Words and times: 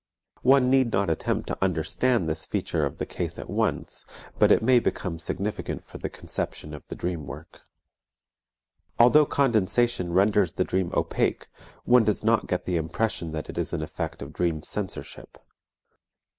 One 0.41 0.71
need 0.71 0.91
not 0.91 1.11
attempt 1.11 1.45
to 1.49 1.63
understand 1.63 2.27
this 2.27 2.47
feature 2.47 2.87
of 2.87 2.97
the 2.97 3.05
case 3.05 3.37
at 3.37 3.51
once, 3.51 4.03
but 4.39 4.51
it 4.51 4.63
may 4.63 4.79
become 4.79 5.19
significant 5.19 5.85
for 5.85 5.99
the 5.99 6.09
conception 6.09 6.73
of 6.73 6.81
the 6.87 6.95
dream 6.95 7.27
work. 7.27 7.61
Although 8.97 9.27
condensation 9.27 10.11
renders 10.11 10.53
the 10.53 10.63
dream 10.65 10.89
opaque, 10.95 11.49
one 11.83 12.03
does 12.03 12.23
not 12.23 12.47
get 12.47 12.65
the 12.65 12.77
impression 12.77 13.29
that 13.33 13.47
it 13.47 13.59
is 13.59 13.73
an 13.73 13.83
effect 13.83 14.23
of 14.23 14.33
dream 14.33 14.63
censorship. 14.63 15.37